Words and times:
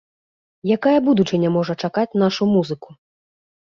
Якая 0.77 0.95
будучыня 1.11 1.53
можа 1.59 1.73
чакаць 1.87 2.17
нашу 2.25 2.53
музыку? 2.59 2.89